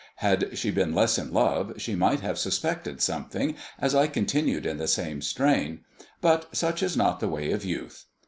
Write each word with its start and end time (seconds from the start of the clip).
Had 0.15 0.57
she 0.57 0.71
been 0.71 0.95
less 0.95 1.19
in 1.19 1.31
love, 1.31 1.73
she 1.79 1.93
might 1.93 2.21
have 2.21 2.39
suspected 2.39 3.03
something, 3.03 3.55
as 3.77 3.93
I 3.93 4.07
continued 4.07 4.65
in 4.65 4.77
the 4.77 4.87
same 4.87 5.21
strain; 5.21 5.81
but 6.21 6.55
such 6.55 6.81
is 6.81 6.97
not 6.97 7.19
the 7.19 7.29
way 7.29 7.51
of 7.51 7.63
youth. 7.63 8.05